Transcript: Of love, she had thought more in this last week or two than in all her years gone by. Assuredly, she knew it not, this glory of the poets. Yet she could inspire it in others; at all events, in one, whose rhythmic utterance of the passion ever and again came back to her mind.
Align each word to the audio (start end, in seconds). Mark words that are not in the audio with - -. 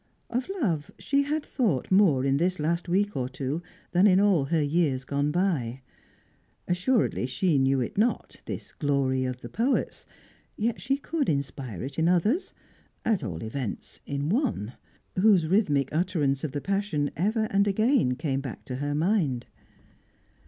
Of 0.31 0.49
love, 0.59 0.89
she 0.97 1.21
had 1.21 1.45
thought 1.45 1.91
more 1.91 2.25
in 2.25 2.37
this 2.37 2.57
last 2.59 2.89
week 2.89 3.15
or 3.15 3.29
two 3.29 3.61
than 3.91 4.07
in 4.07 4.19
all 4.19 4.45
her 4.45 4.63
years 4.63 5.03
gone 5.05 5.29
by. 5.29 5.81
Assuredly, 6.67 7.27
she 7.27 7.59
knew 7.59 7.79
it 7.81 7.99
not, 7.99 8.41
this 8.47 8.71
glory 8.71 9.25
of 9.25 9.41
the 9.41 9.47
poets. 9.47 10.07
Yet 10.57 10.81
she 10.81 10.97
could 10.97 11.29
inspire 11.29 11.83
it 11.83 11.99
in 11.99 12.07
others; 12.07 12.51
at 13.05 13.23
all 13.23 13.43
events, 13.43 13.99
in 14.07 14.27
one, 14.29 14.73
whose 15.19 15.45
rhythmic 15.45 15.93
utterance 15.93 16.43
of 16.43 16.51
the 16.53 16.61
passion 16.61 17.11
ever 17.15 17.47
and 17.51 17.67
again 17.67 18.15
came 18.15 18.41
back 18.41 18.65
to 18.65 18.77
her 18.77 18.95
mind. 18.95 19.45